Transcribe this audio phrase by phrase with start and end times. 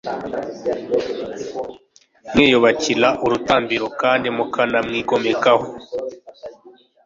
[2.33, 5.65] mwiyubakira urutambiro kandi mukanamwigomekaho